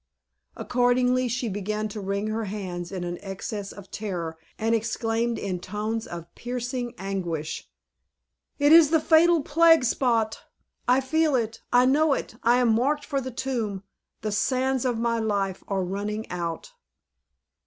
Accordingly 0.55 1.27
she 1.27 1.47
began 1.47 1.87
to 1.89 2.01
wring 2.01 2.25
her 2.25 2.45
hands 2.45 2.91
in 2.91 3.03
an 3.03 3.19
excess 3.21 3.71
of 3.71 3.91
terror, 3.91 4.35
and 4.57 4.73
exclaimed 4.73 5.37
in 5.37 5.59
tones 5.59 6.07
of 6.07 6.25
piercing 6.33 6.95
anguish, 6.97 7.69
"It 8.57 8.71
is 8.71 8.89
the 8.89 8.99
fatal 8.99 9.43
plague 9.43 9.83
spot! 9.83 10.39
I 10.87 11.01
feel 11.01 11.35
it; 11.35 11.61
I 11.71 11.85
know 11.85 12.13
it! 12.13 12.33
I 12.41 12.55
am 12.57 12.73
marked 12.73 13.05
for 13.05 13.21
the 13.21 13.29
tomb. 13.29 13.83
The 14.21 14.31
sands 14.31 14.85
of 14.85 14.97
my 14.97 15.19
life 15.19 15.63
are 15.67 15.83
fast 15.83 15.91
running 15.91 16.31
out!" 16.31 16.71